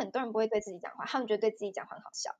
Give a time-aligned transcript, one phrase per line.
[0.00, 2.30] 很多人不会对自己讲话，他们觉得对自己讲话很好笑。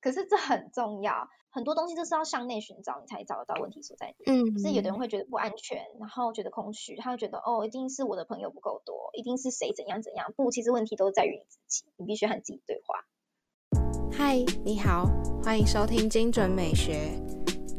[0.00, 4.14] 可是这很重要，很多东西就是要向内寻找，你才找得到问题所在。
[4.24, 10.32] 嗯，可是有的人会觉得不安全，然后觉得空虚，他会觉得哦，一定是我的朋友不够多，一定是谁怎样怎样。
[10.36, 13.04] 不，其实问题都在于你自己，你必须和自己对话。
[14.12, 15.10] 嗨，你好，
[15.42, 17.10] 欢迎收听精准美学。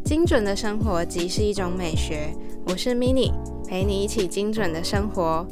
[0.03, 2.33] 精准的生活即是一种美学。
[2.67, 3.31] 我是 Mini，
[3.65, 5.47] 陪你一起精准的生活。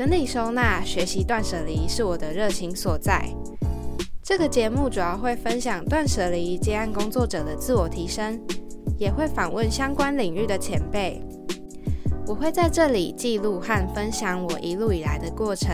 [0.00, 3.28] 整理收纳、学习断舍离是我的热情所在。
[4.22, 8.40] 这个节目主要会分享断舍离接案工作者的自我提升，
[8.96, 11.22] 也会访问相关领域的前辈。
[12.26, 15.70] 我会在这里记录和分享我一路以来的过程，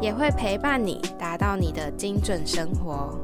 [0.00, 3.16] 也会陪伴你达到你的精准生活。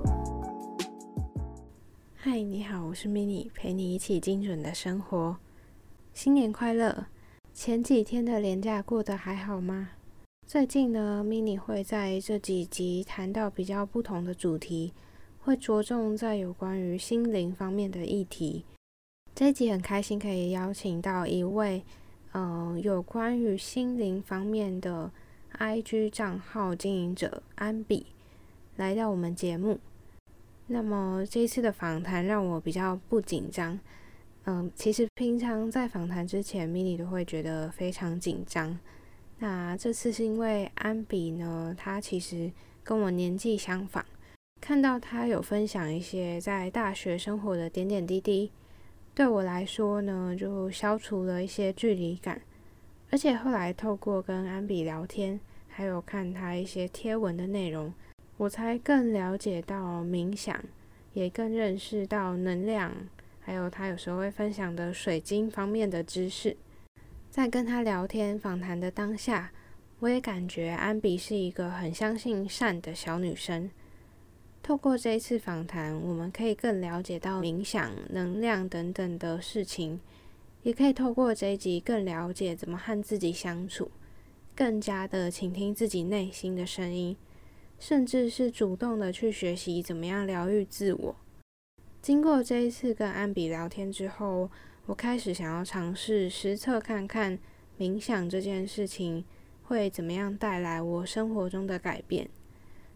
[2.14, 5.38] 嗨，你好，我是 Mini，陪你一起精准的生活。
[6.14, 7.06] 新年快乐！
[7.52, 9.88] 前几天的年假过得还好吗？
[10.50, 14.92] 最近呢，mini 会在这几集谈到比较不同的主题，
[15.38, 18.64] 会着重在有关于心灵方面的议题。
[19.32, 21.84] 这一集很开心可以邀请到一位，
[22.32, 25.12] 嗯，有关于心灵方面的
[25.56, 28.06] IG 账号经营者安比
[28.74, 29.78] 来到我们节目。
[30.66, 33.78] 那么这一次的访谈让我比较不紧张，
[34.46, 38.76] 嗯，其实平常在访谈之前，mini 都会觉得非常紧张。
[39.42, 42.52] 那这次是因为安比呢，他其实
[42.84, 44.04] 跟我年纪相仿，
[44.60, 48.52] 看到他有分享一些在大学生活的点点滴滴，
[49.14, 52.42] 对我来说呢，就消除了一些距离感。
[53.10, 57.94] 而且后来透过跟安比聊天，还有看他一些贴文的内容，
[58.36, 60.62] 我才更了解到冥想，
[61.14, 62.94] 也更认识到能量，
[63.40, 66.54] 还有他有时候会分享的水晶方面的知识。
[67.30, 69.52] 在跟他聊天访谈的当下，
[70.00, 73.70] 我也感觉安比是一个很相信善的小女生。
[74.60, 80.00] 透过这一次访谈，我们可以更了解到冥想、能量等等的事情，
[80.64, 83.92] 也可以透过这一集更了解怎么和自己相处，
[84.56, 87.16] 更加的倾听自己内心的声音，
[87.78, 91.14] 甚至是主动的去学习怎么样疗愈自我。
[92.02, 94.50] 经过这一次跟安比聊天之后，
[94.90, 97.38] 我开始想要尝试实测看看
[97.78, 99.24] 冥想这件事情
[99.62, 102.28] 会怎么样带来我生活中的改变。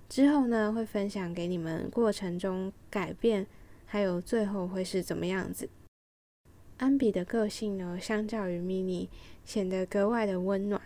[0.09, 3.47] 之后呢，会分享给你们过程中改变，
[3.87, 5.71] 还有最后会是怎么样子。
[6.79, 9.07] 安比的个性呢，相较于 mini
[9.45, 10.83] 显得格外的温暖。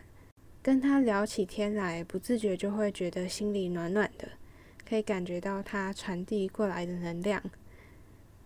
[0.62, 4.28] 跟他聊起天来，不自觉就会觉得心里暖暖的，
[4.86, 7.42] 可以感觉到他传递过来的能量。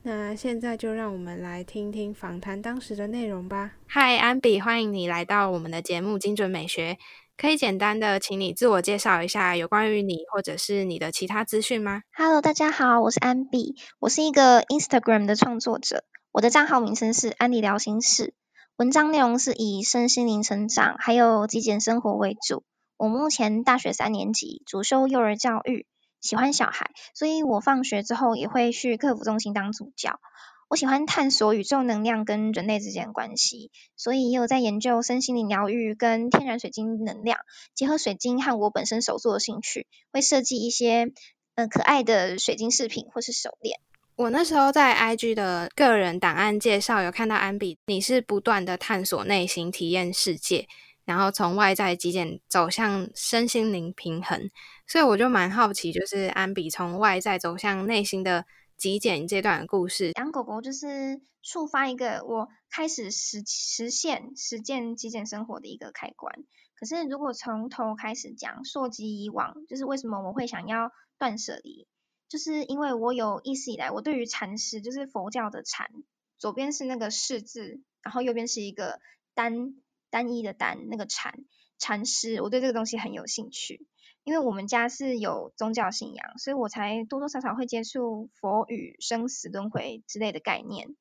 [0.04, 3.74] 那现在就让我们来听听访谈当时的内容吧。
[3.86, 6.94] 嗨，安比，欢迎你来到我们的节目《精准美学》。
[7.36, 18.34] 可以简单的请你自我介绍一下有关于你或者是你的其他资讯吗？Hello，大家好，我是安比，我是一个 Instagram 的创作者，我的账号名称是安利聊心事，
[18.76, 22.64] 文章内容是以身心灵成长还有极简生活为主。
[22.96, 25.86] 我目前大学三年级，主修幼儿教育。
[26.22, 30.18] 喜欢小孩，所以我放学之后也会去客服中心当助教。
[30.68, 37.40] 我喜欢探索宇宙能量跟人类之间的关系，所以也有在研究身心灵疗愈跟天然水晶能量
[37.74, 41.12] 结合水晶和我本身手作的兴趣，会设计一些
[41.56, 43.80] 嗯可爱的水晶饰品或是手链。
[44.16, 50.66] 我那时候在 IG 的个人档案介绍有看到安比，你是不断的探索内心，体验世界。
[51.04, 54.50] 然后从外在极简走向身心灵平衡，
[54.86, 58.46] 所以我就蛮好奇，就是安比从外在走向内心的
[58.76, 60.12] 极简这段故事。
[60.12, 66.44] 养狗狗就是触发一个我开始实实现实践极简生活的一个开关。
[66.76, 71.88] 可是如果从头开始讲，溯及以往，就是为什么我会想要断舍离，
[72.28, 75.90] 就是因为我有意识以来，我对于禅师，就是佛教的禅，
[76.38, 79.00] 左边是那个释字，然后右边是一个
[79.34, 79.74] 单。
[80.12, 81.34] 单一的单，那个禅
[81.78, 83.86] 禅师，我对这个东西很有兴趣，
[84.24, 90.94] 因为我们家是有宗教信仰，所以我才多多少少会接触佛语、生死轮回之类的概念。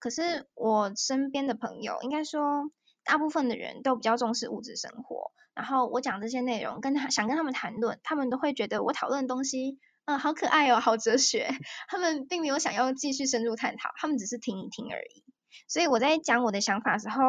[0.00, 2.70] 可是我身边的朋友，应该说
[3.04, 11.48] 大部分的人都比较重视物质生活，然后我讲这些内容，跟他想跟他们谈论，他们都会觉得我讨论的东西，嗯，好可爱哦，好哲学，
[11.88, 15.24] 他们并没有想要继续深入探讨，他们只是听一听而已。
[15.66, 17.22] 所以我在讲我的想法时候，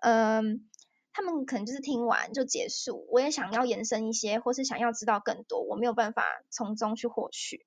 [0.00, 0.66] 嗯。
[1.16, 7.64] 他们可能就是听完就结束，我也想要延伸一些，或是想要知道更多，我没有办法从中去获取。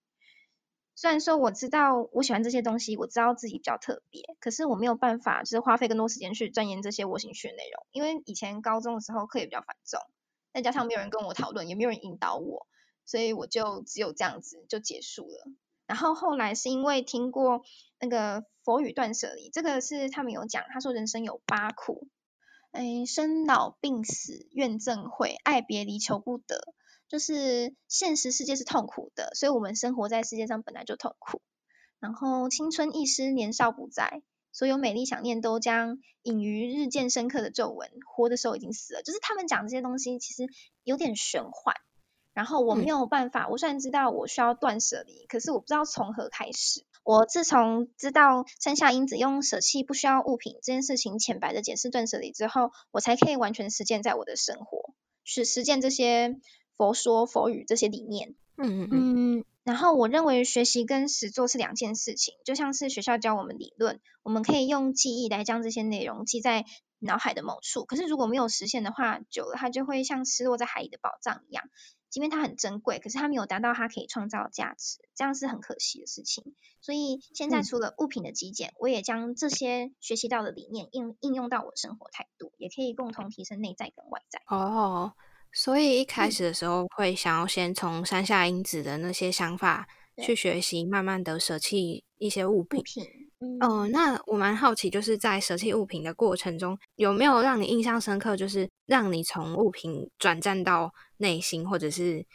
[0.93, 9.99] 虽然说我知道我喜欢这些东西，我知道自己比较特别，可是我没有办法就是花费更多时间去钻研这些我兴趣的内容，因为以前高中的时候课也比较繁重，
[10.53, 12.67] 再加上没有人跟我讨论，也没有人引导我，
[13.03, 15.47] 所以我就只有这样子就结束了。
[15.87, 17.63] 然后后来是因为听过
[17.99, 22.07] 那个佛语断舍离，这个是他们有讲，他说人生有八苦，
[22.71, 26.74] 哎，生老病死怨憎会，爱别离求不得，
[27.07, 31.42] 就是现实世界是痛苦的，所以我们生活在世界上本来就痛苦。
[32.00, 34.21] 然后青春易失，年少不在。
[34.51, 39.04] 所有美丽想念都将隐于日渐深刻的皱纹，活的时候已经死了。
[39.04, 40.48] 就是他们讲这些东西，其实
[40.83, 41.75] 有点玄幻。
[42.33, 46.86] 然后我没有办法，我虽然知道我需要断舍离，可是我不知道从何开始。
[47.09, 56.39] 我自从知道山下因子用舍弃不需要物品这件事情浅白的解释断舍离之后，我才可以完全实践在我的生活，去实践这些
[56.77, 58.35] 佛说佛语这些理念。
[58.57, 59.45] 嗯嗯嗯。
[59.63, 66.63] 然后我认为学习跟实做是两件事情，就像是学校教我们理论，我们可以用记忆来将这些内容记在
[67.00, 67.85] 脑海的某处。
[67.85, 71.63] 可是如果没有实现的话，久了它就会像失落在海里的宝藏一样，
[72.09, 76.56] 即便它很珍贵，可是它没有达到它可以创造的价值，这样是很可惜的事情。
[76.81, 84.41] 所以现在除了物品的极简，我也将这些学习到的理念应应用到我生活态度，也可以共同提升内在跟外在。
[84.47, 85.13] 哦。
[85.51, 89.88] 所以一开始的时候会想要先从山下英子的那些想法
[90.21, 92.83] 去学习，慢慢的舍弃一些物品。
[93.39, 102.25] 嗯，那我蛮好奇，就是在舍弃物品的过程中，有没有让你印象深刻，就是让你从物品转战到内心，或者是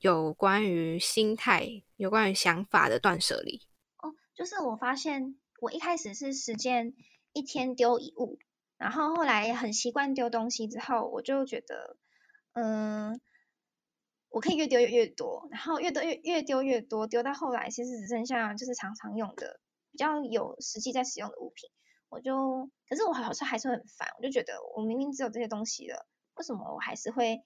[0.00, 3.60] 有关于心态、有关于想法的断舍离？
[3.98, 6.94] 哦，就是我发现我一开始是实践
[7.32, 8.38] 一天丢一物，
[8.78, 11.96] 然后后来很习惯丢东西之后，我就觉得。
[12.56, 13.20] 嗯，
[14.28, 19.58] 我可以越丢越越多，然后越丢越越丢越多，丢到后来其实只剩下就是常常用的、
[19.94, 21.70] 比较有实际在使用的物品。
[22.08, 26.04] 我就，可是我好像还是很烦，我就觉得我明明只有这些东西了，
[26.34, 27.44] 为什么我还是会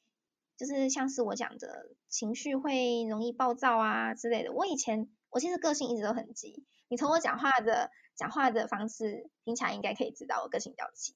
[0.57, 4.53] 就是像是我讲的情绪会容易暴躁啊之类的。
[4.55, 11.15] 我以前我其实个性一直都很急，你从我讲话的讲话的方式听起来应该可以知道我个性比较急。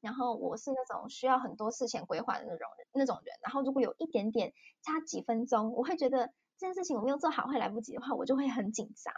[0.00, 3.34] 然后我是那种需要很多事前规划的那种人，那种人。
[3.42, 4.52] 然后如果有一点点
[4.82, 9.12] 差几分钟，我会觉得这件事情我没有做好会来不及的话，我就会很紧张。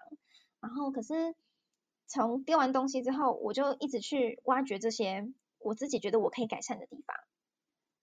[0.58, 1.34] 然后可是
[2.10, 7.16] 从丢完东西之后，我就一直去挖掘这些我自己觉得我可以改善的地方。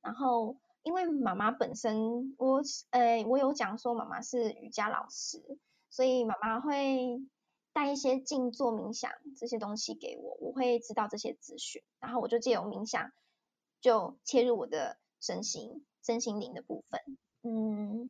[0.02, 5.60] 然后因为妈妈本身，我呃我有讲说妈妈是瑜伽老师，
[5.92, 7.22] 所以妈妈会。
[7.74, 13.12] 带一些静坐冥想这些东西给我，我会知道这些资讯，然后我就借由冥想
[13.82, 17.00] 就切入我的身心、身心灵的部分，
[17.44, 18.10] 嗯，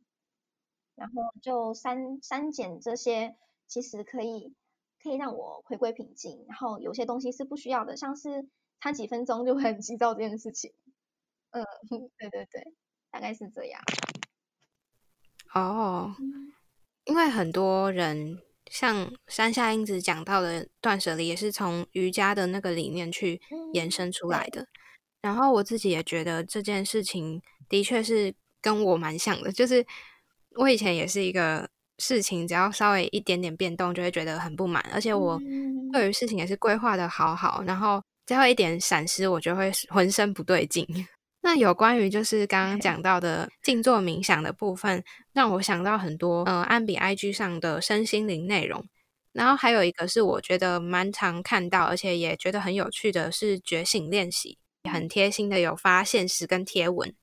[0.95, 3.35] 然后就删删减这些，
[3.67, 4.55] 其实可以
[5.07, 8.47] 可以让我回归平静，然后有些东西是不需要的，像是
[8.81, 10.73] 差几分钟就会很急躁这件事情，
[11.51, 11.63] 嗯，
[12.17, 12.73] 对对对，
[13.09, 13.81] 大概是这样。
[15.53, 16.15] 哦，
[17.05, 18.41] 因为很多人。
[18.69, 23.39] 像山下英子讲到的断舍离，也是从瑜伽的那个理念去
[23.71, 24.67] 延伸出来的。
[25.21, 29.87] 然后我自己也觉得这件事情的确是跟我蛮像的，就是
[30.57, 34.83] 我以前也是一个事情，只要稍微一点点变动，就会觉得很不满。
[34.93, 35.39] 而且我
[35.91, 40.85] 对于事情也是规划的好好，然后只要一点闪失，我就会浑身不对劲。
[41.41, 45.03] 那有关于就是刚刚讲到的 静坐冥想的部分，
[45.33, 48.85] 让我想到很多呃，安比 IG 上的身心灵内容。
[49.31, 54.57] 然后还有一个是我觉得蛮常看到，而且也觉得很有趣的是觉醒练习，
[54.91, 57.13] 很贴心的有发现实跟贴文。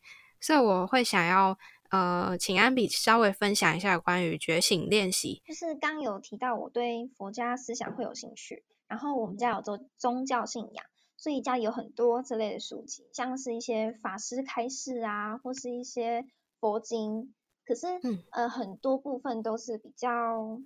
[0.41, 1.59] 所以我会想要
[1.95, 5.41] 呃，请安比稍微分享一下关于觉醒练习。
[5.47, 10.85] 就是刚有提到我对佛家思想会有兴趣，然后我们家有做宗教信仰。
[11.17, 16.27] 所以家里有很多这类的书籍，像是一些法师开示啊，或是一些
[16.59, 17.33] 佛经。
[17.65, 17.87] 可是，
[18.33, 20.61] 呃，很多部分都是比较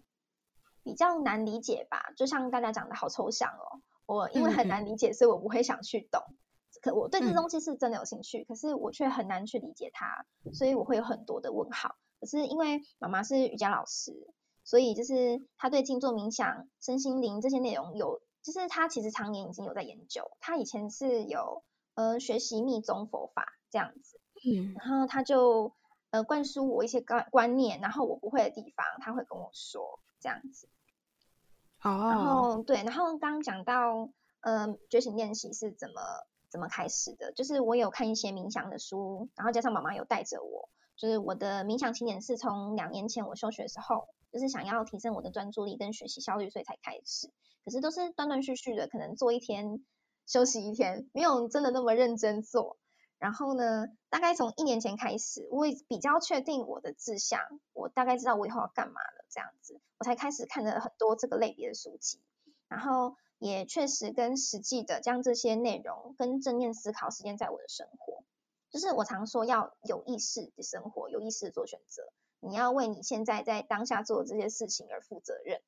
[0.83, 2.11] 比较难理解吧。
[2.17, 6.23] 就像大家讲的好抽象哦，我因为很难理解，所以我不会想去懂。
[6.83, 11.97] 可我对这东西是真的有兴趣，可是我却很难去理解它，所以我会有很多的问号。
[12.21, 14.13] 可是因为妈妈是瑜伽老师，
[14.65, 18.21] 所以就是她对静坐冥想、身心灵这些内容有。
[18.41, 25.75] 就是她其实常年已经有在研究，她以前是有呃学习密宗佛法这样子，嗯，然后她就
[26.11, 30.69] 呃灌输我一些观观念，然后我不会的地方她会跟我说这样子，
[31.83, 34.09] 哦，然后对，然后刚刚讲到
[34.41, 36.01] 呃觉醒练习是怎么
[36.51, 47.31] 怎么开始的，就是我有看一些冥想的书，然后加上妈妈有带着我，就是我的冥想起点是从两年前我休学的时候，就是想要提升我的专注力跟学习效率，所以才开始。
[47.65, 49.85] 可是都是断断续续的，可能做一天
[50.27, 52.79] 休息一天，没有真的那么认真做。
[53.19, 57.41] 然后呢，大概从一年前开始，我也比较确定我的志向，
[57.73, 62.23] 我大概知道我以后要干嘛了，这样子，我才开始看了很多这个类别的书籍，
[62.69, 68.25] 然后也确实跟实际的将这些内容跟正念思考实践在我的生活。
[68.71, 72.03] 就是我常说要有意识的生活，有意识的做选择，
[72.41, 75.61] 你要为你现在在当下做的这些事情而负责任，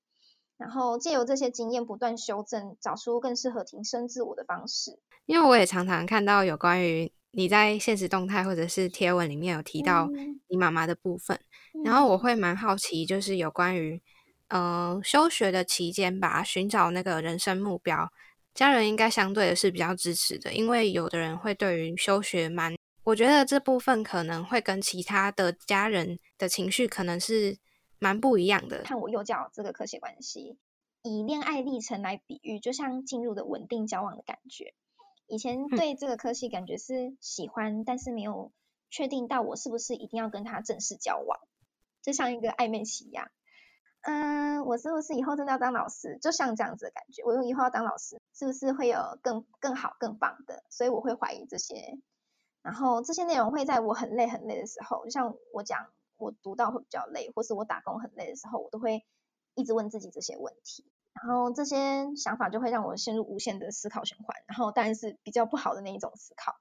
[0.56, 4.98] 然后借由这些经验不断修正，找出更适合提升自我的方式。
[5.26, 7.12] 因为我也常常看到有关于。
[7.32, 10.08] 你在现实动态或者是贴文里面有提到
[10.48, 11.40] 你妈妈的部分，
[11.84, 14.02] 然后我会蛮好奇，就是有关于
[14.50, 18.12] 呃休学的期间吧，寻找那个人生目标，
[18.54, 27.56] 家人应该相对的是比较支持的，因为有的人会对于休学蛮，我觉得这部分可能会跟其他的家人的情绪可能是
[27.98, 28.82] 蛮不一样的。
[28.82, 30.58] 看我幼教这个科学关系，
[31.02, 34.74] 以恋爱历程来比喻，就像进入的稳定交往的感觉。
[35.28, 38.50] 以前对这个科系感觉是喜欢，但是没有
[38.90, 41.38] 确定到我是不是一定要跟他正式交往，
[42.02, 43.30] 就像一个暧昧期一样。
[44.02, 46.18] 嗯，我是不是以后真的要当老师？
[46.22, 50.64] 就像这样子的感觉，我用以后要当老师，是不是会有更更好更棒的？
[50.70, 51.98] 所以我会怀疑这些，
[52.62, 59.04] 然后这些内容会在我很累很累的时候，就像我讲，我读到会比较累，或是我打工很累的时候，我都会
[59.54, 60.90] 一直问自己这些问题。
[61.12, 66.54] 然后这些想法就会让我陷入无限的思考循环，然后当然是比较不好的那一种思考。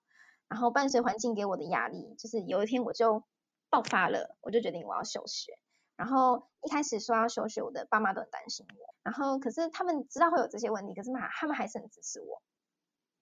[0.50, 3.24] 然后伴随环境给我的压力，就是有一天我就
[3.70, 5.58] 爆发了，我就决定我要休学。
[6.00, 8.96] 然后一开始说要休学，我的爸妈都很担心我。
[9.04, 12.42] 然后可是他们知道会有这些问题，可是嘛，他们还是很支持我，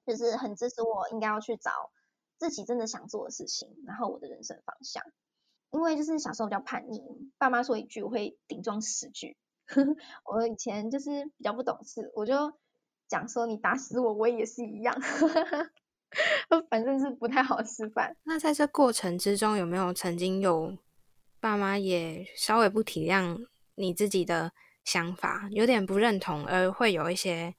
[0.05, 1.71] 就是很支持我应该要去找
[2.37, 5.03] 自己真的想做的事情，然后我的人生方向。
[5.71, 7.01] 因为就是小时候比较叛逆，
[7.39, 9.35] 爸妈说一句我会顶撞十句。
[10.23, 12.53] 我以前就是比较不懂事，我就
[13.07, 14.95] 讲说你打死我，我也是一样，
[16.69, 18.15] 反正是不太好吃饭。
[18.23, 20.77] 那在这过程之中，有没有曾经有
[21.47, 24.51] 爸妈也稍微不体谅你自己的
[24.83, 27.55] 想法，有点不认同，而会有一些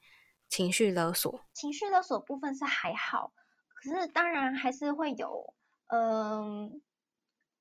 [0.49, 1.41] 情绪勒索？
[1.55, 3.33] 情绪勒索部分是还好，
[3.75, 5.55] 可是当然还是会有，
[5.89, 6.81] 嗯。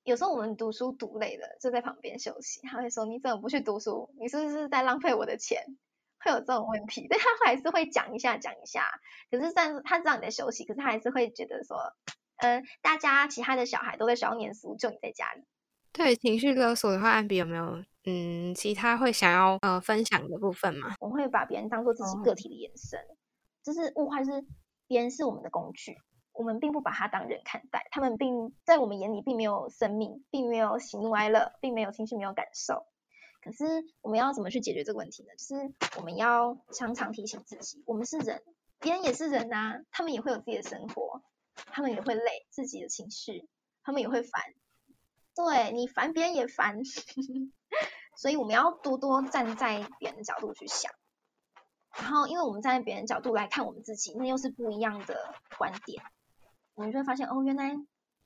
[0.04, 2.62] 有时候我们读书读累了，就在旁边休息。
[2.62, 4.08] 他会说：“你怎么不去读书？
[4.18, 5.62] 你是不是在浪费我的钱？”
[6.24, 8.88] 会有这种问题， 但他还是会讲一下讲一下。
[9.30, 11.76] 可是，但是他知道你在休息，可是他还是会觉得说
[12.40, 15.42] ：“嗯，大家其他的小孩都在学校念书，就你在家里。”
[15.92, 20.94] 对情绪勒索的话，安比有没有嗯其他会想要呃分享的部分吗？
[21.00, 23.00] 我会把别人当做自己个体的延伸，
[23.62, 24.44] 就是物化是
[24.86, 25.96] 别人是我们的工具。
[26.32, 32.86] 我们并不把他当人看待，他们并在我们眼里并没有生命，并没有喜怒哀乐，并没有情绪，没有感受。
[33.42, 33.64] 可是
[34.02, 35.30] 我们要怎么去解决这个问题呢？
[35.36, 38.40] 就是我们要常常提醒自己，我们是人，
[38.78, 41.20] 别人也是人呐，他们也会有自己的生活，
[41.56, 43.48] 他们也会累，自己的情绪，
[43.82, 44.40] 他们也会烦。
[45.38, 46.82] 对你烦，别人也烦，
[48.18, 50.90] 所以我们要多多站在别人的角度去想。
[51.96, 56.02] 然后，因为我们站在别人角度来看我们自己，那又是不一样的观点。
[56.74, 57.76] 我们就会发现，哦，原来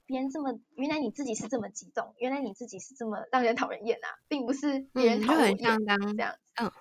[0.06, 6.72] 别人这么，原来你自己是这么激动，原来你自己是这么让人讨人厌啊，并不是别人讨人厌这样，嗯，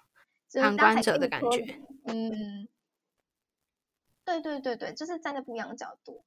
[0.61, 2.69] 旁观者的感觉，嗯，
[4.23, 6.23] 对对对对，就是站在不一样的角度，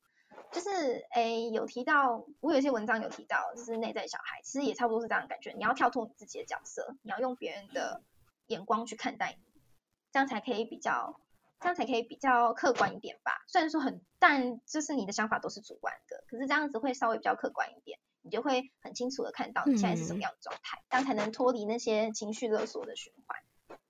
[0.53, 8.03] 就是诶，有提到，我有一些文章有提到，就是内在小孩，其实也差不多是这样的感觉，你要跳脱你自己的角色，你要用别人的
[8.47, 9.61] 眼光去看待你，
[10.13, 11.21] 这样才可以比较。
[11.61, 13.43] 这样才可以比较客观一点吧。
[13.47, 23.39] 虽然说很，但就是你的想法都是主观的，可是这样子会稍微比较客观一点，你就会很清楚的看到你现在是什么样的状态，这样才能脱离那些情绪勒索的循环。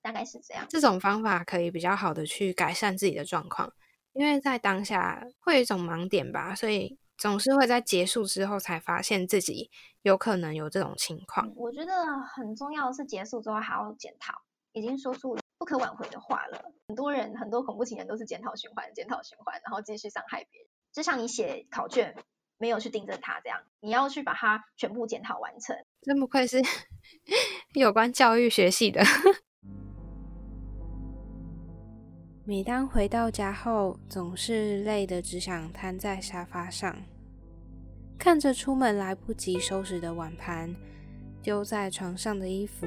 [0.01, 0.65] 大概是这样。
[0.69, 3.73] 这种方法可以比较好的去改善自己的状况，
[4.15, 9.69] 因为在当下会有一种盲点吧，所以总是会在结束之后才发现自己
[10.01, 11.53] 有可能有这种情况。
[11.55, 11.91] 我觉得
[12.33, 14.33] 很重要的是结束之后还要检讨，
[14.73, 15.37] 已经说出。
[15.57, 20.69] 不可挽回的话了，很多人很多恐怖情人都是检讨循环，检讨循环，然后继续伤害别人。
[20.91, 22.13] 就像你写考卷
[22.57, 25.77] 没有去订正它这样，你要去把它全部检讨完成。
[26.01, 26.61] 真不愧是
[27.73, 29.01] 有关教育学系的。
[32.47, 36.95] 每当回到家后，总是累得只想瘫在沙发上，
[38.19, 40.75] 看着出门来不及收拾的碗盘，
[41.41, 42.85] 丢在床上的衣服。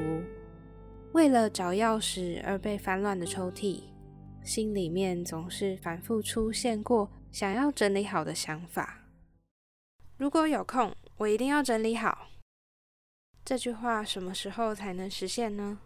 [1.12, 3.82] 为了找钥匙而被翻乱的抽屉，
[4.44, 9.00] 心里面总是反复出现过想要整理好的想法。
[10.16, 12.28] 如果有空，我一定要整理好。
[13.44, 15.80] 这句话什么时候才能实现呢？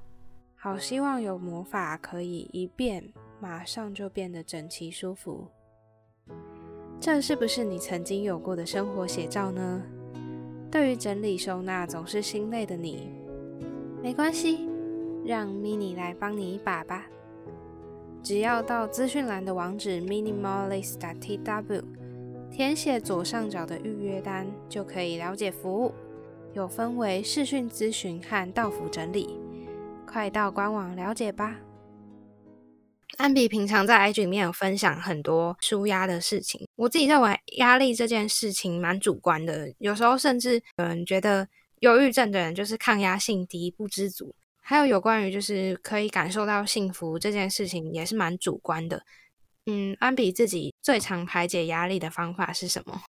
[0.56, 3.10] 好希望有魔法可以一变，
[3.42, 5.48] 马上就变得整齐舒服。
[7.00, 9.82] 这是不是你曾经有过的生活写照呢？
[10.70, 13.10] 对于整理收纳总是心累的你，
[14.00, 14.68] 没关系，
[15.26, 17.04] 让 Mini 来帮你一把吧。
[18.22, 21.82] 只要到资讯栏的网址 minimalist.tw，
[22.48, 25.92] 填写左上角的预约单，就可以了解服务。
[26.52, 29.40] 有分为视讯咨询和到府整理，
[30.06, 31.56] 快到官网了解吧。
[33.18, 41.48] 安比平常在 IG 里面有分享很多舒压的事情，我自己认为压力这件事情蛮主观的，有时候甚至有人觉得
[41.80, 44.34] 忧郁症的人就是抗压性低、不知足。
[44.64, 49.04] 还有有关于就是可以感受到幸福这件事情也是蛮主观的。
[49.66, 53.02] 嗯，安比自己最常排解压力的方法是什么？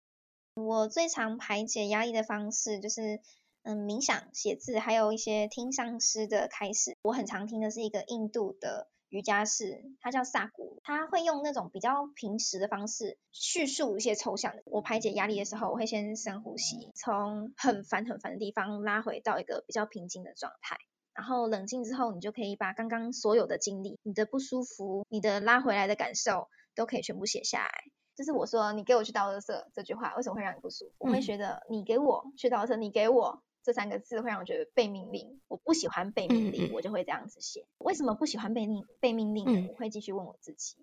[0.55, 3.19] 我最常排解压力的方式就是，
[3.63, 6.95] 嗯，冥想、写字，还有一些听上师的开始。
[7.03, 14.63] 我很常听的是一个印度的瑜伽室，他叫萨古，他会用那种比较平时的方式叙述一些抽象的。
[14.65, 20.77] 我排解压力的时候，我会先深呼吸，从很烦很烦的地方拉回到一个比较平静的状态。
[21.13, 27.71] 然后冷静之后，你就可以把刚刚所有的经历、你的不舒服、你的拉回来的感受，都可以全部写下来。
[28.15, 30.93] 就是我说你给我去倒垃圾这句话，为什么会让你不舒服？
[30.97, 35.39] 我会觉得你给我去倒垃圾，你给我这三个字会让我觉得被命令。
[35.47, 37.65] 我不喜欢被命令，我就会这样子写。
[37.77, 39.69] 为什么不喜欢被命被命令？
[39.69, 40.75] 我会继续问我自己，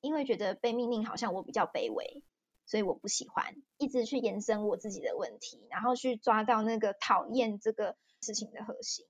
[0.00, 2.24] 因为觉得被命令好像我比较卑微，
[2.64, 9.06] 所以我不喜欢一直去延伸我自己的问题，然后去抓到那个讨厌这个事情的核心。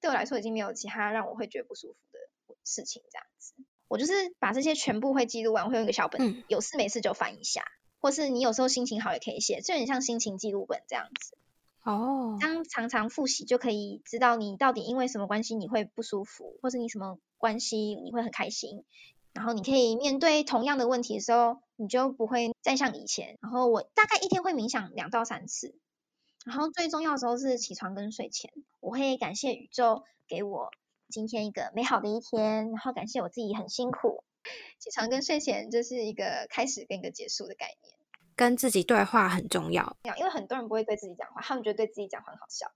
[0.00, 2.18] 对我来说，已经没有其他让我会觉得不舒服的
[2.64, 3.02] 事情。
[3.10, 3.54] 这样子，
[3.86, 7.64] 我就是把这些全部会记录完，会用一个小本，有事没事就翻一下，
[8.00, 11.36] 或是你有时候心情好也可以写，就很像心情记录本这样子。
[11.84, 12.36] 哦。
[12.40, 18.84] 当常常复习，就可以知道你到底因为什么关系你会不舒服，或是你什么关系你会很开心。
[19.32, 23.36] 然后你可以面对同样的问题的时候，你就不会再像以前。
[23.40, 25.74] 然后我大概一天会冥想两到三次。
[26.46, 30.70] 然后最重要的时候是起床跟睡前，我会感谢宇宙给我
[31.08, 34.22] 今天一个美好的一天，然后感谢我自己很辛苦。
[34.78, 37.96] 起床跟睡前就是一个开始跟一个结束的概念。
[38.36, 42.66] 跟自己对话很重要，因为很多人不会对自己讲话，他们觉得对自己讲话很好笑。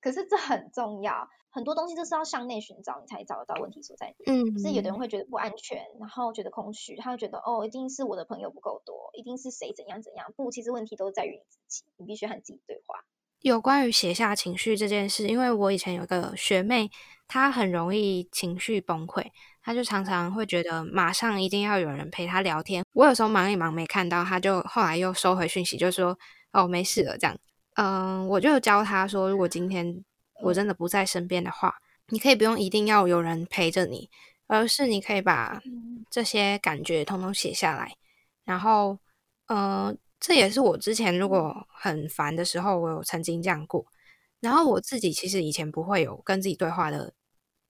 [0.00, 4.14] 可是这很重要，很多东西都是要向内寻找，你才找得到问题所在。
[4.26, 4.52] 嗯。
[4.54, 10.32] 可是有的人会觉得不安全，然后觉得空虚，他会觉得哦，一定是我的朋友不够多，一定是谁怎样怎样。
[10.36, 13.04] 不，其实问题都在于你自己，你必须和自己对话。
[13.40, 16.90] 有关于写下情绪这件事，因为我以前有个学妹，
[17.26, 19.30] 她很容易情绪崩溃，
[19.66, 22.84] 她就常常会觉得马上一定要有人陪他聊天。
[22.92, 26.16] 我有时候忙一忙没看到，他就后来又收回讯息，就说
[26.52, 27.36] 哦没事了这样。
[27.74, 30.04] 嗯，我就教他说，如果今天
[30.40, 31.74] 我真的不在身边的话，
[32.10, 34.08] 你可以不用一定要有人陪着你，
[34.46, 35.60] 而是你可以把
[36.08, 37.96] 这些感觉通通写下来，
[38.44, 39.00] 然后
[39.48, 39.98] 嗯。
[40.18, 43.84] 这也是我之前如果很烦的时候，我有曾经这样过。
[44.40, 47.12] 然后我自己其实以前不会有跟自己对话的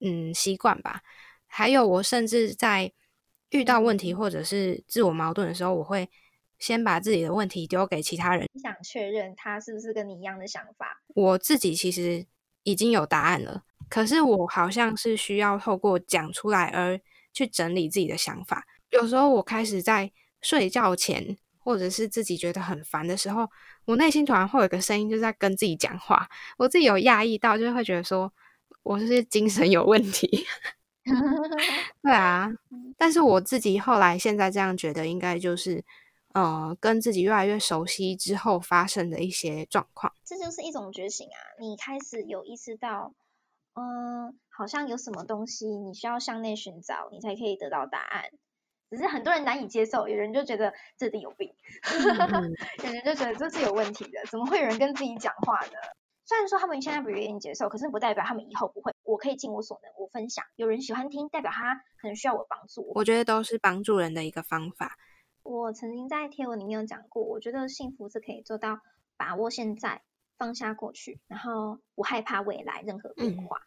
[0.00, 1.02] 嗯习惯吧。
[1.46, 2.92] 还有我甚至在
[3.50, 6.08] 遇到问题或者是自我矛盾的时候，我会
[6.58, 11.02] 先把自己的问题丢给其他人，想确认他是不是跟你一样的想法。
[11.14, 12.26] 我自己其实
[12.62, 17.00] 已经有答案了，可是我好像是需要透过讲出来而
[17.32, 18.66] 去整理自己的想法。
[18.90, 21.36] 有时候我开始在睡觉前。
[21.66, 23.50] 或者是自己觉得很烦的时候，
[23.86, 26.28] 我内心突然会有个声音，就在跟自己讲话。
[26.58, 28.32] 我自己有压抑到，就会觉得说
[28.84, 30.46] 我是精神有问题。
[32.02, 32.50] 对啊，
[32.98, 35.84] 但是我自己后来现在这样觉得，应该就是
[36.34, 40.12] 呃，跟自己越来越熟悉之后发生的一些状况。
[40.24, 41.38] 这就是一种觉醒啊！
[41.60, 43.14] 你开始有意识到，
[43.74, 48.24] 嗯，好像有什么东西你需要向内寻找，你才可以得到答案。
[48.90, 51.52] 只是很多人难以接受，有人就觉得这里有病，
[52.84, 55.72] 有人就觉得这是有问题的，怎么会有人跟自己讲话呢？
[56.26, 58.92] 虽然说他们现在不愿意接受，可是不代表他们以后不会。
[59.04, 62.92] 我可以尽我所能，我分享，有人喜欢听，代表他可能需要我帮助。
[62.96, 64.98] 我觉得都是帮助人的一个方法。
[65.44, 68.80] 我曾经在贴文里面有讲过，我觉得幸福是可以做到
[69.16, 70.02] 把握现在，
[70.36, 73.60] 放下过去，然后不害怕未来任何变化。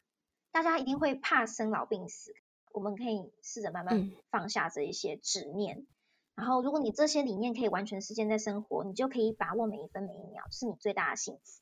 [0.51, 2.33] 大家一定会怕生老病死。
[2.73, 5.87] 我们可以试着慢慢放下这一些执念，
[6.35, 11.61] 然后如果你这些理念可以完全实现在生活，你就可以把握每一分每一秒，是你最大的幸福。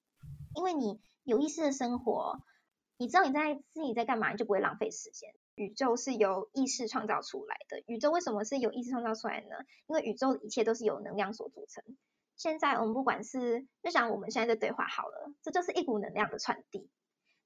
[0.58, 2.40] 因为你有意识的生活，
[2.98, 5.30] 你知道你在自己在干嘛，你就不会浪费时间。
[5.54, 9.56] 宇宙是由意识创造出来的，宇宙为什么是由意识创造出来呢？
[9.88, 11.84] 因为宇宙的一切都是由能量所组成。
[12.36, 16.90] 现在我们不管是就像我们现在在对话好了，这就是一股能量的传递。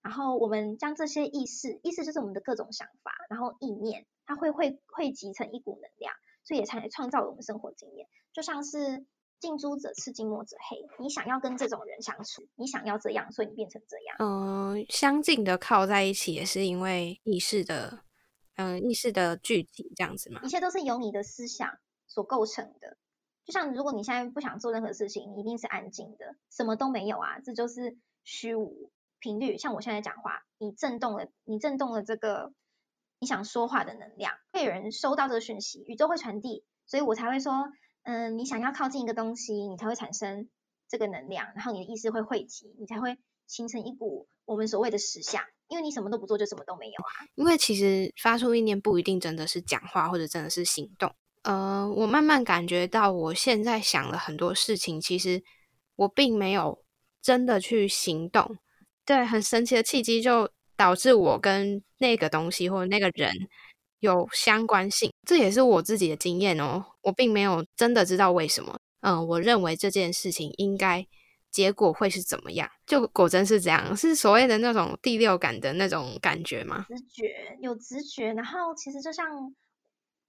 [0.01, 8.07] 然后我们将这些意识，意识就是我们的各种想法，然后意念，它会会汇集成一股能量，所以也才创造了我们生活经验。
[8.33, 9.05] 就像是
[9.41, 10.77] 近朱者赤，近墨者黑。
[10.99, 14.15] 你想要跟这种人相处，你想要这样，所以你变成这样。
[14.19, 18.03] 嗯，相近的靠在一起，也是因为意识的，
[18.55, 20.41] 嗯，意识的聚集这样子嘛。
[20.43, 22.97] 一切都是由你的思想所构成的。
[23.43, 29.57] 就像如果你现在不想做任何事情，你一定是安静的，什么都没有啊，这就是虚无频率。
[29.57, 32.53] 像我现在讲话，你震动了，你震动了这个
[33.17, 37.71] 你想说话的能量，会有人收到这个讯息，宇宙会传递，所以我才会说。
[38.03, 40.49] 嗯，你想要靠近一个东西，你才会产生
[40.89, 45.43] 这个能量，然后你的意识会汇集，你才会形成一股我们所谓的实相。
[45.67, 47.29] 因为你什么都不做，就什么都没有啊。
[47.35, 51.13] 因为其实发出意念不一定真的是讲话，或者真的是行动。
[51.43, 55.41] 呃，我慢慢感觉到，我现在想了很多事情，其实
[55.95, 56.83] 我并没有
[57.21, 58.57] 真的去行动。
[59.05, 63.31] 对，很神奇的契机就导致我跟那个东西或者那个人。
[64.01, 66.83] 有相关性，这也是我自己的经验哦。
[67.01, 68.77] 我并没有真的知道为什么。
[69.01, 71.07] 嗯，我认为这件事情应该
[71.49, 76.85] 结果会是怎么样，就果真是这样，是所谓的那种第六感的那种感觉吗？
[76.89, 78.33] 直觉，有直觉。
[78.33, 79.55] 然后其实就像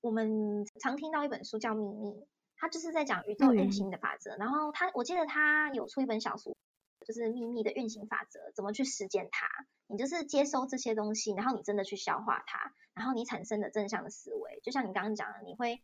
[0.00, 2.10] 我们常听到一本书叫《秘密》，
[2.56, 4.36] 它就是在讲宇宙运行的法则。
[4.36, 6.56] 然后他，我记得他有出一本小说。
[7.04, 9.46] 就是秘密的运行法则，怎么去实践它？
[9.86, 15.82] 你就是接收这些东西，然后你真的去消化它，然后你产生的正向的思维，就像你刚刚讲的，你会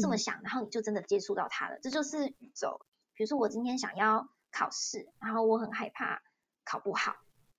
[0.00, 1.78] 这么想，然后你就真的接触到它了。
[1.80, 2.80] 这就是宇宙。
[3.14, 6.22] 比如说我今天想要考试，然后我很害怕
[6.64, 7.16] 考不好，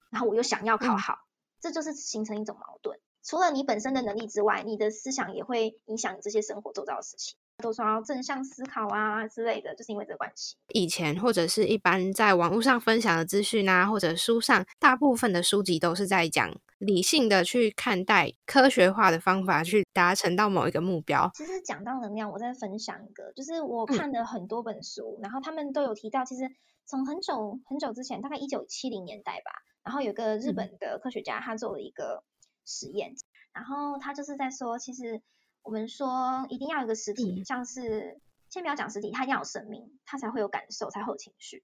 [0.09, 1.19] 然后我又想要考好，
[1.59, 2.99] 这就是形成一种矛盾。
[3.23, 7.37] 除了你本身的能力之外，你的思想也会影响你这些生活周遭的事情。
[7.61, 10.57] 都说要正向思考啊之类的，就是因为这个关系。
[10.73, 21.29] 以前或者是一般在网络上分享的资讯啊，或者书上，大部分的书籍都是在讲理性的去看待科学化的方法去达成到某一个目标。
[21.35, 26.49] 其实讲到能量，我再分享一个，就是我看了很多本书，然后他们都有提到，其实
[26.85, 29.51] 从很久很久之前，大概一九七零年代吧，
[29.83, 32.23] 然后有个日本的科学家，他做了一个
[32.65, 33.13] 实验，
[33.53, 35.21] 然后他就是在说，其实。
[35.63, 38.19] 我们说一定要有个实体，像是
[38.49, 41.63] 先不要讲实体，它一定要有生命，它才会有感受，才会有情绪。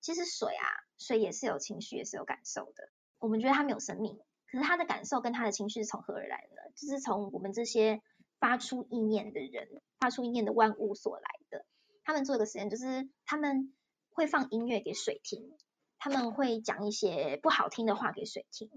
[0.00, 2.90] 其实水啊，水也是有情绪，也是有感受的。
[3.18, 4.18] 我们觉得它没有生命，
[4.50, 6.72] 可是它的感受跟它的情绪是从何而来的？
[6.74, 8.00] 就是从我们这些
[8.38, 11.66] 发出意念的人，发出意念的万物所来的。
[12.04, 13.74] 他们做一个实验，就是他们
[14.10, 15.56] 会放音乐给水听，
[15.98, 18.70] 他们会讲一些不好听的话给水听，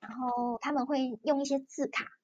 [0.00, 2.17] 然后他们会用一些字卡。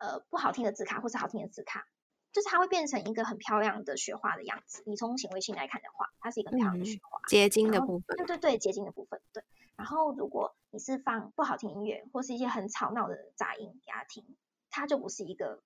[0.00, 1.86] 呃，不好听的字卡或是好听的字卡，
[2.32, 4.82] 就是它会变成一个很漂亮的雪花的样子。
[4.86, 8.16] 你从显微镜来看的话，它是一个漂亮的雪花，结晶的部分。
[8.16, 9.20] 对对对，结晶的部分。
[9.34, 9.44] 对。
[9.76, 14.24] 然后如果你是放不好听音乐或是一些很吵闹的杂音给他听，
[14.70, 15.62] 它就不是一个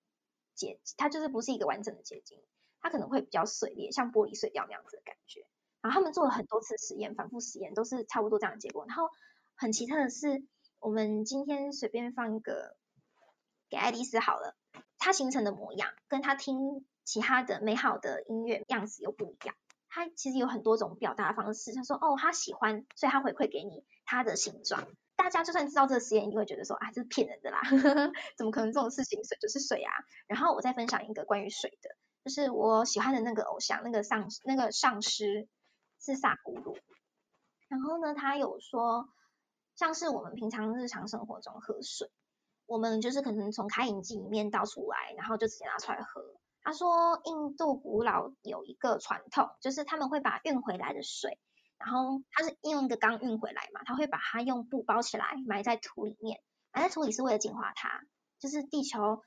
[0.53, 2.43] 结，它就是不是一个完整的结晶，
[2.81, 5.45] 它可能会比较碎裂，像玻璃碎掉那样子的感觉。
[5.81, 8.85] 然后他们做了很多次实验，反复实验都是差不多这样的结果。
[8.85, 9.09] 然后
[9.55, 10.43] 很奇特的是，
[10.79, 12.75] 我们今天随便放一个。
[13.69, 14.55] 给爱丽丝好了，
[14.97, 19.55] 她形成的模样跟她听其他的美好的音乐样子又不一样。
[19.89, 21.73] 她其实有很多种表达方式。
[21.73, 27.61] 她说：“哦，她喜欢，所以她回馈给你她的形状。”大家就算知道这个实验，你会觉得说：“啊，这是骗人的啦，
[28.37, 29.23] 怎么可能这种事情？
[29.23, 29.91] 水就是水啊。”
[30.27, 35.47] 然后我再分享一个关于水的，就是我喜欢的那个偶像，那个上那个上师
[36.01, 36.77] 是萨古鲁。
[37.69, 39.07] 然后呢，他有说，
[39.75, 42.11] 像是我们平常日常生活中喝水。
[42.65, 46.21] 我们就是可能从开饮机里面倒出来，然后就直接拿出来喝。
[46.61, 51.39] 他说，印度古老有一个传统，就是他们会把运回来的水，
[51.77, 58.01] 然后它是用一个缸运回来嘛，他会把它用布包起来，埋在土里面，埋在土里是为了净化它，
[58.39, 59.21] 就是地球。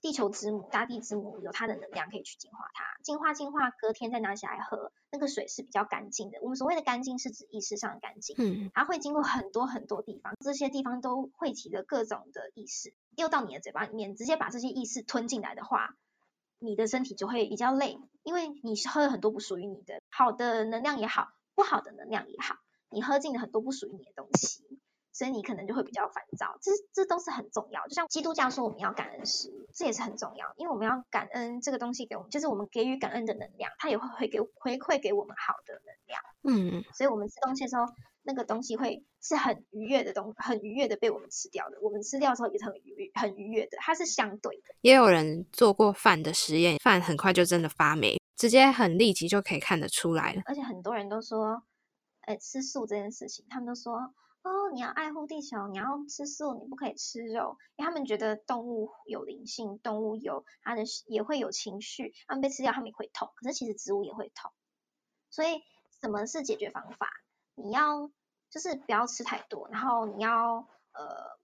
[0.00, 6.38] 地球之母、大地之母有它的能量可以去净化它，净化净化，隔天再拿起来喝，那个水是比较干净的。
[6.42, 15.96] 我们所谓的干净是指意识上的干净，嗯，它会经过很多很多地方，这些地方都汇集了各种的意识，又到你的嘴巴里面，直接把这些意识吞进来的话，
[16.58, 22.56] 你的身体就会比较累，因为你是喝了很多不属于你的好的能量也好，不好的能量也好，
[22.90, 24.64] 你喝进了很多不属于你的东西。
[25.14, 27.86] 所以你可能就会比较烦躁，这这都是很重要。
[27.86, 36.20] 就像基督教说我们要感恩食物，这也是很重要，因为我们要感恩这个东西给我们，就是我们给予感恩的能量，它也会会给回馈给我们好的能量。
[36.42, 37.84] 嗯，所以我们吃东西的时候，
[38.24, 41.78] 那个东西会是很愉悦的东，很愉悦的被我们吃掉的。
[41.80, 44.74] 我们吃掉的时候也是很愉很愉悦的，它是相对的。
[44.80, 50.42] 也有人做过饭的实验，饭很快就真的发霉，直接很立即就可以看得出来了。
[50.46, 51.62] 而且很多人都说，
[52.22, 54.12] 哎，吃素这件事情，他们都说。
[54.44, 64.52] 哦，你要爱护地球，你要吃素，你不可以吃肉，因为他们觉得动物有灵性，动物有它的也会有情绪，他们被吃掉他们也会痛，可是其实植物也会痛，
[65.30, 65.62] 所以
[66.02, 67.08] 什么是解决方法？
[67.54, 68.10] 你要
[68.50, 71.38] 就是不要吃太多，然后你要呃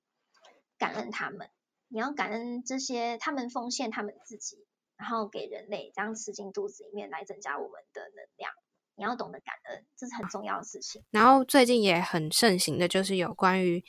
[0.76, 1.48] 感恩他们，
[1.88, 8.52] 你要感恩这些他们奉献他们自己，然后给人类这样吃进肚子里面来增加我们的能量。
[9.00, 11.02] 你要懂得感恩，这是很重要的事情。
[11.10, 13.82] 然后最近也很盛行的就是有关于。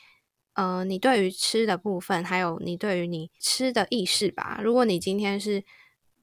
[0.54, 4.60] 呃，你对于吃的部分，还有你对于你吃的意识吧。
[4.62, 5.64] 如果你今天是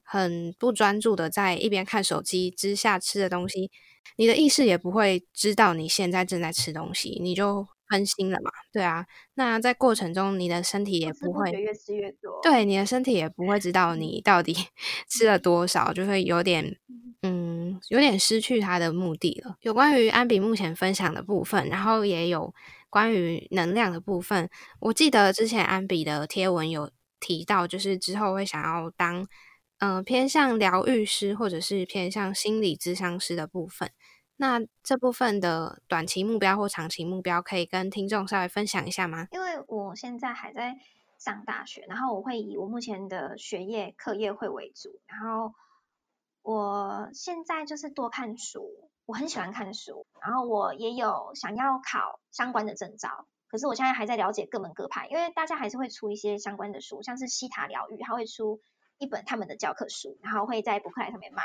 [0.03, 3.71] 很不专注的，在一边看手机之下吃的东西，
[4.17, 8.51] 你的意识也不会知道你现在正在吃东西，你就分心了嘛。
[8.71, 12.39] 对啊，那在过程中，你的身体也不会越吃越多。
[12.43, 14.55] 对，你的身体也不会知道你到底
[15.09, 16.77] 吃了多少，就会有点
[17.21, 19.57] 嗯，有点失去它的目的了。
[19.61, 22.53] 有关于安比目前分享的部分，然后也有。
[22.91, 24.49] 关于能量的部分，
[24.79, 29.27] 我记得之前安比的贴文有提到，就是之后会想要当
[29.77, 33.91] 嗯偏向疗愈师或者是偏向心理咨商师的部分。
[34.41, 39.27] 那这部分的短期目标或长期目标，可以跟听众稍微分享一下吗？
[39.31, 40.77] 因为我现在还在
[41.17, 45.53] 上大学，然后我会以我目前的学业课业会为主，然后
[46.41, 48.89] 我现在就是多看书。
[49.05, 58.61] 我很喜欢看书，然后我也有想要考相关的证照，可是我现在还在了解各门各派，因为大家还是会出一些相关的书，像是西塔疗愈，他会出
[58.99, 61.43] 一本他们的教科书，然后会在博客来上面卖，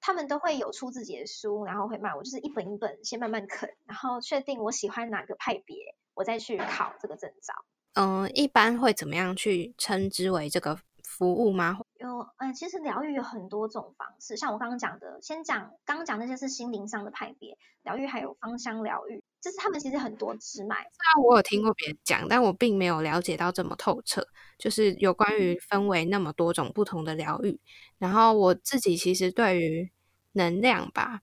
[0.00, 7.54] 他们都会有出自己的书，然后会卖，我就是一本一本先慢慢啃，然后确定我喜欢哪个派别，我再去考这个证照。
[7.94, 10.78] 嗯，一般会怎么样去称之为这个？
[11.02, 11.78] 服务吗？
[11.98, 20.76] 有，嗯，其实疗愈有很多种方式，像我刚刚讲的，先讲刚刚讲那些是心灵上的派别，疗愈还有芳香疗愈，就是他们其实很多支脉。
[20.76, 20.82] 虽
[21.14, 24.26] 然我有听过别人讲，但我并没有了解到这么透彻，
[24.58, 27.58] 就是有关于分为那么多种不同的疗愈。
[27.98, 29.90] 然后我自己其实对于
[30.32, 31.20] 能量吧，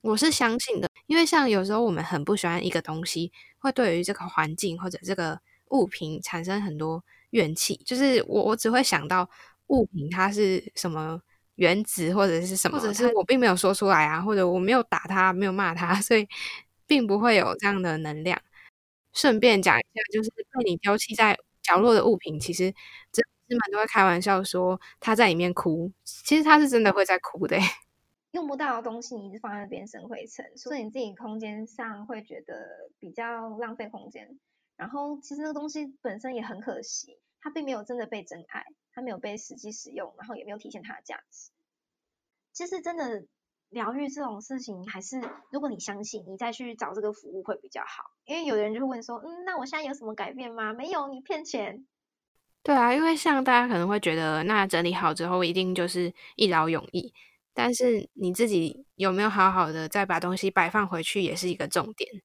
[0.00, 7.04] 我是相信的，因为像有时候我们很不喜欢一个东西，会对于这个环境或者这个物品产生很多。
[7.30, 9.30] 怨气就是我，我只会想到
[9.68, 11.20] 物品它是什么
[11.54, 16.26] 原子或者是什么，或者是我并没有说出来啊，或者我没有打他，没有骂他，所以
[16.90, 18.42] 并不会有这样的能量。
[19.12, 22.74] 顺便讲一下，就是被你丢弃在角落的物品，其实
[23.12, 27.56] 这师们都会开玩笑说他在里面哭，其实他是真的会在哭的。
[28.32, 34.36] 用不到的东西，你一直放在那边生灰尘，所以你自己空间上会觉得比较浪费空间。
[34.76, 41.52] 然后其实那个东西本身也很可惜，它并没有真的被真爱，它没有被实际使用，然后也没有体现它的价值。
[42.52, 43.24] 其实真的
[43.70, 48.10] 疗愈这种事情，还是如果你相信，你再去找这个服务会比较好。
[48.24, 50.72] 因为有的人就会问说，嗯，那我现在有什么改变吗？
[50.74, 51.86] 没有，你骗钱。
[52.62, 57.14] 对啊，因为像大家可能会觉得，那整理好之后一定就是一劳永逸，
[57.54, 62.22] 但是你自己有没有好好的再把东西摆放回去，也是一个重点。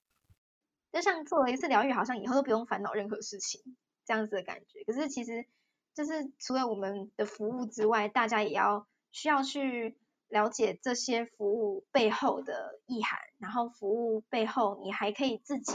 [0.91, 3.61] 就像做了一次疗愈，好像以后都不用烦恼任何事情，
[4.05, 4.83] 这样子的感觉。
[4.85, 5.45] 可是其实，
[5.93, 15.73] 就是除了我们的服务之外，大家也要需要去了解这些服务背后的意涵，然后服务背后你还可以自己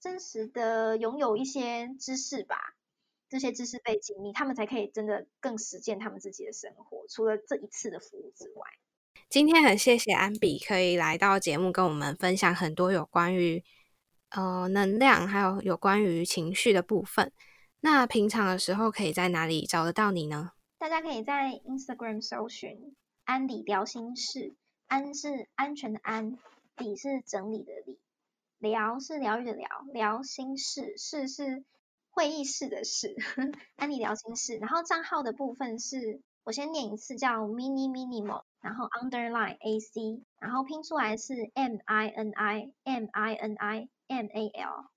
[0.00, 2.74] 真实的拥有一些知识吧，
[3.28, 7.06] 这些知识背景，你他们才可以真的更实践他们自己的生活。
[7.08, 8.66] 除了这一次的服务之外，
[9.28, 13.64] 今天很谢谢安比可以来到节目跟我们分享很多有关于。
[14.34, 17.30] 呃，能量还有有关于情绪的部分。
[17.80, 20.52] 那平常的时候可以在哪里找得到你呢？
[20.78, 22.94] 大家可以在 Instagram 搜寻
[23.32, 24.54] “安理疗心室”，
[24.88, 26.36] 安是安全的安，
[26.76, 27.98] 理是整理的理，
[28.58, 31.64] 疗是疗愈的疗，疗心室室是
[32.10, 33.16] 会议室的室，
[33.76, 34.58] 安理疗心室。
[34.58, 43.88] 然后账号的部分是我先念一次，叫 mini minimal，然后 underline ac，然后拼出来是 m i n i m i n i。
[44.08, 44.90] M A L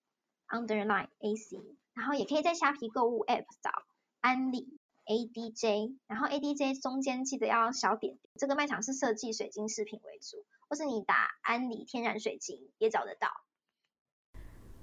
[0.50, 1.56] underline A C，
[1.94, 3.72] 然后也可以在虾皮购物 App 找
[4.20, 8.20] 安利 A D J，然后 A D J 中间记得要小点点。
[8.38, 13.30] 这个卖场是设计水晶饰品为主，或是你打安利天然水晶也找得到。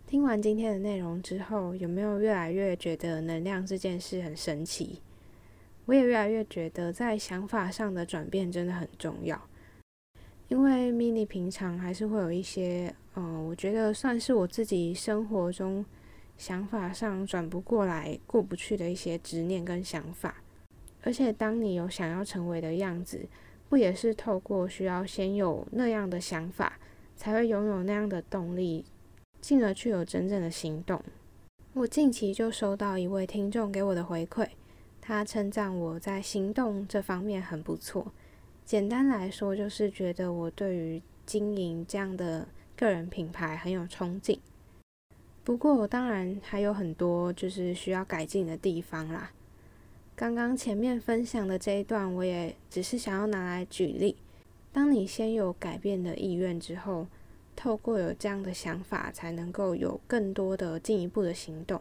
[0.07, 5.01] 听完今天的内容之后，有没有越来越觉得能量这件事很神奇？
[5.87, 9.49] 我也越来越觉得在想法上的转变真的很重要。
[10.49, 15.85] 因为 mini 平常还是会有一些，嗯，我觉得算是我自己生活中
[16.43, 20.43] 想法上转不过来、过不去的一些执念跟想法。
[21.05, 23.29] 而且，当你有想要成为的样子，
[23.69, 26.81] 不也是透过需要先有那样的想法，
[27.15, 28.85] 才会拥有那样的动力，
[29.41, 31.01] 进而去有真正的行动。
[31.75, 34.49] 我近期就收到一位听众给我的回馈，
[35.01, 38.13] 他称赞我在行动这方面很不错。
[38.65, 44.41] 简单来说，就是觉得我对于经营这样的个人品牌很有憧憬。
[45.45, 49.33] 不过，当然还有很多就是需要改进的地方啦。
[50.15, 54.17] 刚刚前面分享的这一段，我也只是想要拿来举例。
[54.73, 57.07] 当你先有改变的意愿之后，
[57.57, 61.81] 透过有这样的想法，才能够有更多的进一步的行动。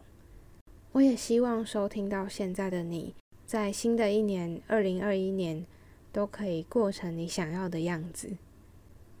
[0.90, 3.14] 我也希望收听到现在的你，
[3.46, 5.64] 在新的一年二零二一年，
[6.10, 8.36] 都可以过成你想要的样子。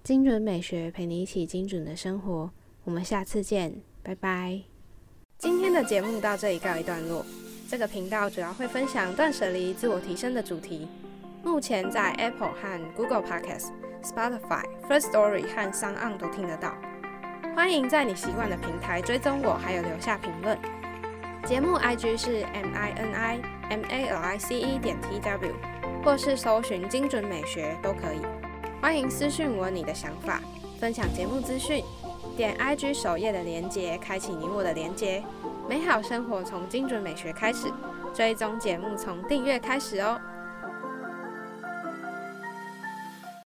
[0.02, 2.50] 精准美学陪你一起精准的生活，
[2.84, 4.60] 我们下次见，拜拜。
[5.38, 7.24] 今天的节目到这里告一段落。
[7.68, 10.86] 这个频道主要会分享断舍离、自我提升的主题。
[11.42, 13.70] 目前在 Apple 和 Google Podcast、
[14.02, 16.74] Spotify、First Story 和 s o n 都听得到。
[17.56, 20.58] 欢迎在你习惯的平台追踪我，还有留下评论。
[21.44, 25.54] 节目 IG 是 M I N I M A L I C E 点 T W，
[26.04, 28.20] 或是搜寻精准美学都可以。
[28.80, 30.40] 欢迎私讯我你的想法，
[30.78, 31.82] 分享节目资讯。
[32.32, 35.22] 点 IG 首页的连接，开启你我的连接。
[35.68, 37.68] 美好生活从精准美学开始，
[38.12, 40.20] 追踪节目从订阅开始哦。